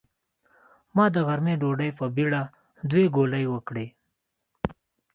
[0.95, 2.41] ما د غرمۍ ډوډۍ په بېړه
[2.89, 3.85] دوې ګولې وکړې.